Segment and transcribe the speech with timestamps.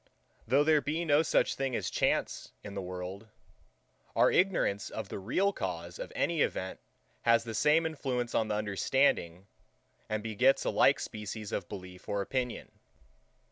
[0.47, 3.27] Though there be no such thing as Chance in the world;
[4.15, 6.79] our ignorance of the real cause of any event
[7.21, 9.45] has the same influence on the understanding,
[10.09, 12.79] and begets a like species of belief or opinion.